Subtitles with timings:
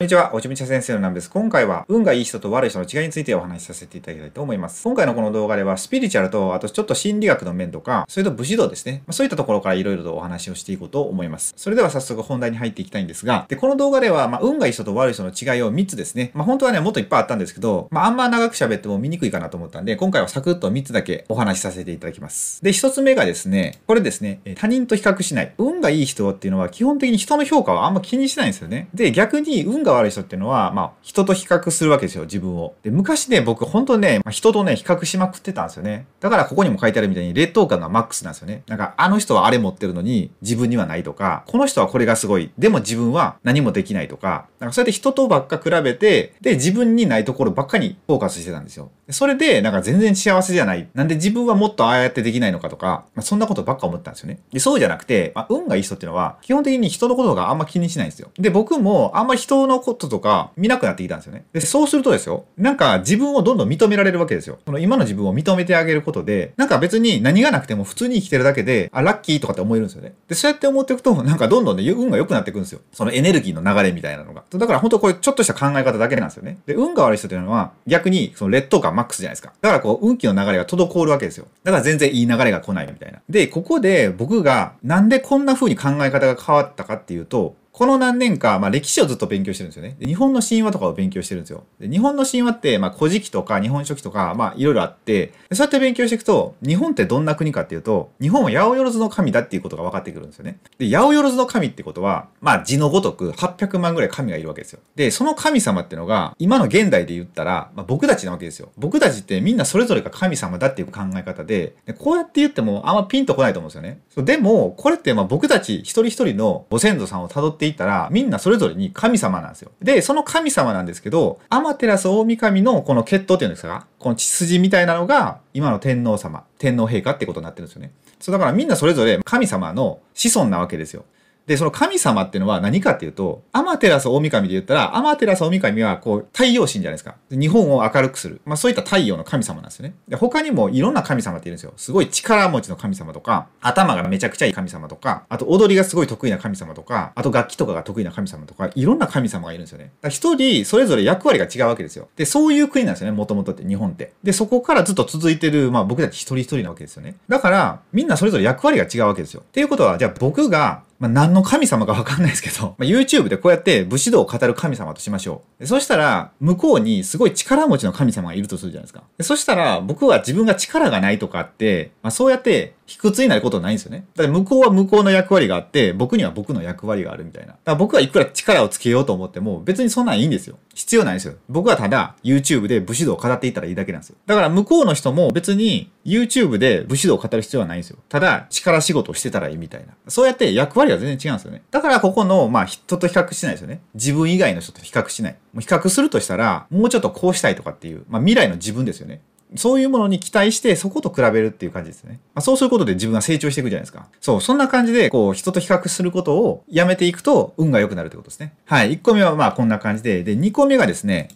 [0.00, 1.28] こんにちは、おちみちゃ先生のなんです。
[1.28, 4.84] 今回は、運がいい人と悪い人の違いについてお話しさせていただきたいと思います。
[4.84, 9.02] 今回のこの動画では、スピリチュアルと、あとちょっと心理学の面とか、それと武士道ですね。
[9.08, 11.52] まあ、そういったところからいろいろとお話をしていこうと思います。
[11.56, 16.30] それでは早速本題に入っていきたいんですが、で、この動画では、まあ、運がいい人と悪い人の違いを3つですね。
[16.32, 22.62] まあ、本当はね、もっといっぱいあったんですけど、まあ、あんま長く喋っても見にくいかなと思ったんで、今回はサクッと3つだけお話しさせていただきます。
[22.62, 25.52] で、1つ目がですね、これですね、他人と比較しない。
[25.58, 28.88] 運がいい人っていうのは、基本的に人の評価はあんま気にしないんですよね。
[28.94, 32.74] で、逆に運がが悪い人っていうのは、まあ、人と比較するわけですよ、自分を。
[32.82, 36.06] で、昔ね、僕、本当ね、まあ、人とね、比較しまくってたんですよね。
[36.20, 38.62] だから、ここにも書いてあるみたいに、劣等感がマックスなんですよね。
[38.66, 42.50] なんか、あの人はあれ持ってるのに、自分にはないとか、この人はこれがすごい。
[42.58, 48.90] でも自分は何もできないとか、なんかそうやって人とばっか比べて、で、自分にないところばっかりフォーカスしてたんですよ。
[49.10, 50.88] それで、なんか全然幸せじゃない。
[50.94, 54.40] なんで自分はもっとああやってできないのかとか、まあ、そんなことばっか思ったんですよね。
[54.52, 58.30] で、そうじゃなくて、まあ、運がいい人っていうのは、基本的に人のことがあんま気にしないんですよ。
[58.38, 61.44] で、僕もあんま人のこととか見なくなってきたんですよね。
[61.52, 64.58] で、そうするとですよ、なんか自分をどんどん認められるわけですよ。
[64.66, 70.14] その今の自分を認めてあげることで、なんか別に何がなくても普通に生きてるだけで、あ、ラッキーとかって思えるんですよね。
[70.28, 72.80] で、そうやって思っていくと、なんかどんどんね、運が良くなっていくんですよ。
[72.92, 74.44] そのエネルギーの流れみたいなのが。
[74.50, 76.58] だから本当これちょっとした考え方だけなんですよね。
[76.66, 79.52] で、運が悪い人っていうのは、逆にその劣等感マックスじゃないですか。
[79.60, 81.46] だからこう、運気の流れが滞るわけですよ。
[81.64, 83.20] だから全然いい流れが来ないみたいな。
[83.28, 89.96] で、ここで僕がなんでこんな風に考え方が変わったかっていうと、この何年か、まあ歴史をずっと勉強してるんですよね。
[90.04, 91.64] 日本の神話とかを勉強してるんですよ。
[91.78, 100.58] で日本の神話って、まあ古事記とか日本書紀とか、まあいろいろあって、そうやって勉強していくと、日本ってどんな国かっていうと、日本は八百万の神だっていうことが分かってくるんですよね。
[100.78, 104.80] で、八百万の神ってことは、まあ字のごとく800万ぐらい神がいるわけですよ。
[104.96, 108.72] で、その神様ってのが、今の現代で言ったら、まあ、僕たちなわけですよ。
[108.76, 114.00] 僕たちってみんなそれぞれが神様だっていう考え方で、でこうやって言ってもあんまピンとこないと思うんですよね。
[114.16, 119.72] でも、これってまあ僕たち一人一人のご先祖さんを辿ってっていったら、みんなそれぞれに神様なんですよ。
[119.82, 123.86] で、その神様なんですけど、アマテラス大神のこの血統っていうんですか？
[123.98, 127.90] この血筋みたいなのが、今の天皇様、天皇陛下ってことになってるんですよね。
[128.20, 131.04] そうだからみんなそれぞれ神様の子孫なわけですよ。
[131.48, 137.14] で、その神様っていうのは何かっていうと、アマテラス大神で言ったら、アマテラス大神はこう太陽神じゃないですか。
[137.30, 138.42] 日本を明るくする。
[138.44, 139.94] まあそういった太陽の神様なんですよね。
[140.08, 141.72] で、他にもいろんな神様っているんですよ。
[141.78, 149.90] すごい力持ちの神様とか、頭がめちゃくちゃいい神様とか、あと踊りがすごい得意な神様とか、あと楽器とかが得意な神様とか、いろんな神様がいるんですよね。
[150.02, 152.08] だ一人それぞれ役割が違うわけですよ。
[152.16, 154.12] で、そういう国なんですよね、もともとって日本って。
[154.22, 157.16] で、そこからずっと続いてる、まあ僕たち一人一人なわけですよね。
[157.26, 159.40] だから、みんなそれぞれ役割が違うわけですよ。
[159.40, 165.66] っていうことは、じゃあ僕がまあ、何の神様かわかんないですけど、まあ、YouTube でこうやって武士道を語る神様としましょう。
[165.66, 169.04] そしたら、向こうにすごい力持ちの神様がいるとするじゃないですか。
[169.20, 174.06] そしたら、僕は自分が力がないとかって、まあ、そうやって卑屈になることないんですよね。
[174.16, 177.48] だから向こうは向こうの役割があって、僕には僕の役割があるみたいな。
[177.48, 180.56] だから僕はいくら力をつけようと思っても、別にそんなんいいんですよ。
[180.74, 181.34] 必要ないんですよ。
[181.50, 184.16] 僕はただ YouTube で武士道を語っていったらいいだけなんですよ。
[184.24, 187.98] だから向こうの人も別に YouTube で武士道を語る必要はないんですよ。
[188.08, 189.88] ただ力仕事をしてたらいいみたいな。
[190.08, 191.62] そうやって役割は全然違うんですよね。
[191.70, 193.82] だからここの、まあ人と比較しないですよね。
[193.94, 195.36] 自分以外の人と比較しない。
[195.52, 199.20] もう比較するとしたら、もうちょっとこうしたいとかっていう、まあ未来の自分ですよね。
[199.56, 202.20] そういうものに期待して、そこと比べるっていう感じですね。
[202.34, 204.06] まあ、そうすることで自分が成長していくじゃないですか。
[204.20, 208.54] そう、そんな感じで、こう、人と比較することをやめていくと、運が良くなるってことですね。
[208.66, 208.92] はい。
[208.92, 211.28] 1個目はまあこんな感じで、で、2個目がですね、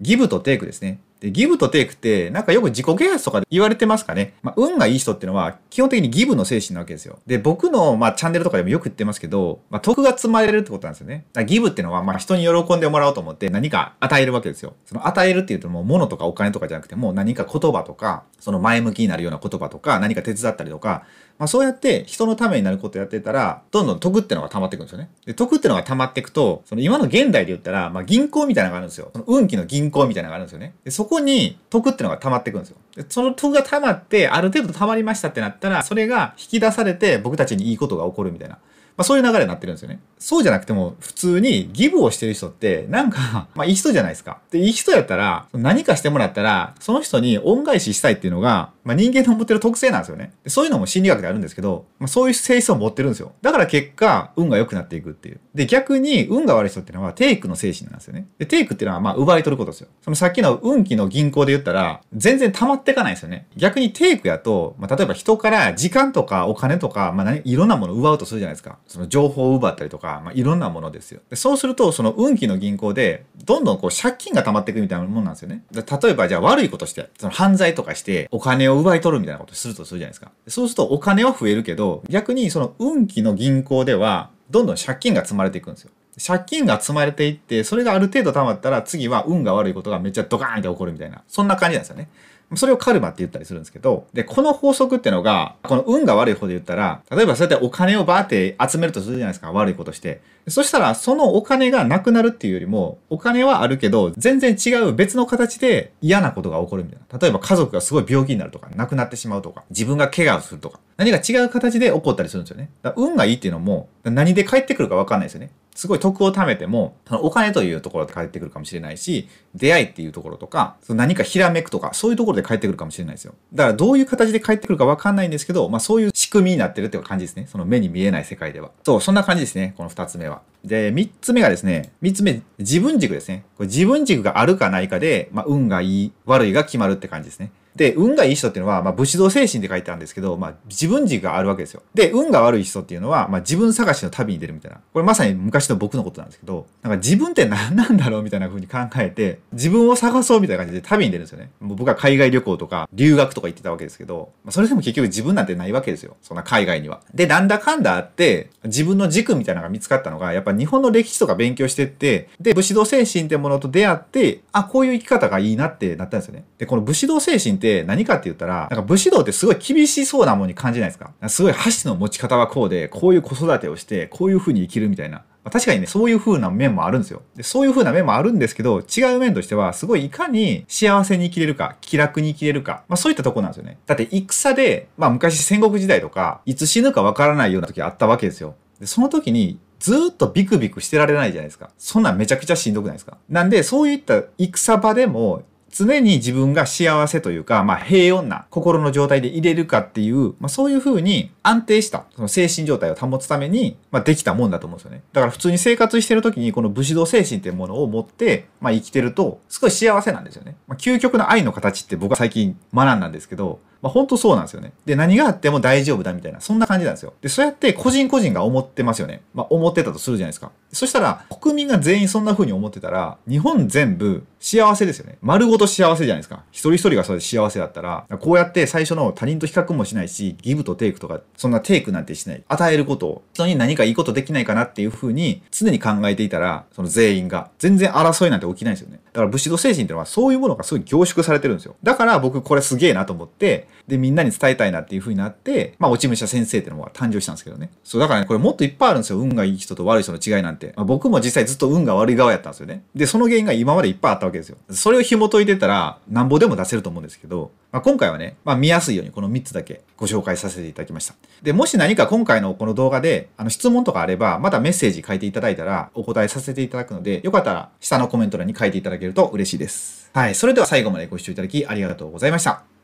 [0.00, 1.00] ギブとテイクですね。
[1.20, 4.34] で、ギブとテイクって、なんかよく自己啓発とかで言われてますかね。
[4.42, 7.18] まあ、運がいい人っていうのは、基本的にギブの精神なわけですよ。
[7.26, 11.24] で、僕の、まあ、チャンネルとかでもよく言ってますけど、まあ、徳が積まれるってことなんですよね。
[11.46, 14.74] ギブっていうのは、まあ、人に喜んでもらおうと思って何か与えるわけですよ。
[14.84, 21.04] その与えるっていうと、もう物とかお金とかじゃなくて、もう何か言葉とか、その前向きになるような言葉とか、何か手伝ったりとか、
[21.38, 25.10] まあ、そうやって人のためになることやってたら、どんどん得ってのが溜まっていくんですよね。
[25.26, 29.10] で、得ってのが溜まっていくと、その今の現代で言ったら、まあ、銀行みたいなのがあるんですよ。
[29.12, 30.74] その運気の銀行みたいなのがあるんですよね。
[30.84, 32.76] で、そこに徳ってのが溜まっていくんですよ。
[33.08, 38.58] その徳が溜まって、ある程度溜まりましたってなったら、それが引き出されて僕たちにいいことが起こるみたいな。
[38.96, 40.00] まあ、そういう流れになってるんですよね。
[40.18, 44.38] そうじゃなくても、普通にギブをしてる人って、なんか、 まあ、いい人じゃないですか。
[44.50, 50.32] で、いい人やったら、何かしてもらったら、その人に恩返ししたいっていうのが、まあ、人間の持ってる特性なんですよね。
[50.44, 53.32] でそういうのも心理学であるんですけど、まあ、そういう性質を持ってるんですよ。
[53.42, 55.40] だから結果、運が良くなっていくっていう。
[55.54, 58.26] で、逆に、運が悪い人っていうのは、テイクの精神なんですよね。
[58.38, 59.88] で、テイクっていうのは、まあ、奪い取ることですよ。
[60.02, 63.46] そのさっきの運気の銀行で言ったら、全然溜まっていかないですよね。
[63.56, 68.78] 逆にテイクやと、まあ、例えば人から時間とかお金とか、まあ何、いろんなものを奪うとするじゃないですか。
[68.86, 71.20] その情報を奪ったりとか、まあ、いろんなものですよ。
[71.28, 75.64] でそうすると、その運気の銀行で、どんどんこう借金が溜まっていくみたいなもんなんですよね。
[75.72, 80.30] 例えば、じゃあ悪いことして、その犯罪とかして、お金を奪い取るみたいなことするとするじゃないですか。
[80.48, 85.90] そうするとお金は増えるけど、逆にその運気の銀行では、どんどん借金が積まれていくんですよ。
[86.24, 92.08] 借金が積まれていって、それがある程度溜まったら次は運が悪いことがめっちゃドカーンって起こるみたいな、そんな感じなんですよね。
[92.54, 100.20] それをカルマって言ったりするんですけど、で、この法則ってのが、この運が悪い方で言ったら、例えばそうやってお金をバーって集めるとするじゃないですか、悪いことして。
[100.46, 107.18] そしたら、そのお金がなくなるっていうよりも、お金はあるけど、全然違う別の形で嫌なことが起こるみたいな。
[107.18, 112.70] 例えば家族がすごい病気になるとか、亡くなってしまうとか、自分が怪我をするとか、何か違う形で起こったりするんですよね。
[112.82, 115.50] だ運がいいっていうのも、何で帰ってくるかわかんないですよね。
[115.76, 123.34] すごい得を貯めても、そのお金というところで返ってくるかもしれないし、出会いっていうところとか、その何かひらめくとか、そういうところで返ってくるかもしれないですよ。
[123.52, 127.46] だからどういう形で返ってくるかわかんないんですけど、まあそういう仕組みになってるっていう感じですね。
[127.46, 128.70] その目に見えない世界では。
[128.84, 129.74] そう、そんな感じですね。
[129.76, 130.40] この二つ目は。
[130.64, 133.44] で、三つ目がですね、三つ目、自分軸ですね。
[133.58, 137.50] これ自分軸があるかないかで、まあ運がいい、悪いが決まるって感じですね。
[137.76, 141.82] で、運がいい人っていうのは、まあ、武士道精神って書いてあるんですけど、まあ、自分軸があるわけですよ。
[141.94, 144.78] で、運が悪い人っていうのは、まあ、自分探しの旅に出るみたいな。
[144.92, 151.50] これまさに昔の僕のことなんですけど、なんか自分って何なんだろうみたいな風に考えて、自分を探そうみたいな感じで旅に出るんですよね。
[151.60, 156.16] もう僕は海外旅行とか、留学とか行ってたわけですけど、まあ、それでも結局自分なんてないわけですよ。
[156.22, 157.00] そんな海外には。
[157.14, 166.44] で、なんだかんだあって、自分の軸みたいなのが見つかったのが、やっぱ日本の歴史とか勉強してって、で、武士道精神ってものと出会って、あ、こういう生き方がいいなってなったんですよね。
[166.58, 171.10] で、この武士道精神って何かって言ったら、ら、なんか武士道ってすごい厳しそうなものに感じないですか？
[171.28, 175.24] すごい箸の持ち方はこうで、こういう子育てをして、こういう風に生きるみたいな。
[175.44, 177.22] 確かにね、そういう風な面もあるんですよ。
[177.36, 183.78] でそういう風な面もあるんですけど、違う面としては、すごいいかに幸せに生きれるか、気楽に生きれるか、まあそういったとこなんですよね。
[183.86, 188.56] だって戦で、まあ昔戦国時代とか、いつ死ぬかわからないような時あったわけですよ。
[188.80, 191.70] で、その時に、ずっとビクビクしてられないじゃないですか。
[191.76, 193.18] そんなんめちゃくちゃしんどくないですか？
[193.28, 195.42] なんで、そういった戦場でも、
[195.76, 205.02] 常に自分が幸せというか、まあ、平穏な心の状態でいれるかっていう、まあ、そういうふうに安定したその精神状態を保つために、まあ、できたもんだと思うんですよね。
[205.12, 210.56] だから普通に生活してる時にこの武士道精神っていうものを持って、まあ、生きてると、すごい幸せなんですよね。
[210.66, 214.72] まあ、究極の愛の形って僕は最近学んだんですけど、まあ、本当そうなんですよね。
[214.84, 217.12] で、何があっても大丈夫だみたいな、そんな感じなんですよ。
[217.20, 219.22] で、そうやって個人個人が思ってますよね。
[219.34, 220.50] まあ、思ってたとするじゃないですか。
[220.72, 225.18] そしたら、国民が全員そんな風に思ってたら、日本全部幸せですよね。
[225.22, 226.42] 丸ごと幸せじゃないですか。
[226.50, 232.42] 一人一人がそれで幸せだったら、こうやって最初の他人と比較もしないし、ギブとテイクとか、そんなテイクなんてしない。
[232.46, 239.00] 与えることを、人に何かいいことできないかなっていう風に、常に考えていたら、その全員が、全然争いなんて起きないですよね。
[239.12, 241.76] だから武士道精神っていうのはそういうものがすごい凝縮されてるんですよ。
[241.82, 247.70] だから僕これすげえなと思って、で、みんなに伝えたいなっていう風になって、まあ、落ち武者先生っていうのが誕生したんですけどね。
[247.84, 249.18] そう、だからね、これもっといっぱいあるんですよ。
[249.18, 250.72] 運がいい人と悪い人の違いなんて。
[250.76, 252.82] まあ、僕も実際ずっと運が悪い側やったんですよね。
[252.94, 254.56] で、その原因が今までいっぱいあったわけですよ。
[254.70, 261.14] それを紐解いてたら、なんぼでも出せると思うんですけど、まあ、今回はね、まあ、見やすいようにこの3つだけご紹介させていただきました。
[261.42, 270.10] で、もし何か今回のこの動画で、あの、質問とかあれば、またメッセージ書いていただいたら、お答えさせていただくので、よかったら、下のコメント欄に書いていただけると嬉しいです。
[270.12, 270.34] はい。
[270.34, 272.75] それでは最後までご視聴いただきありがとうございました。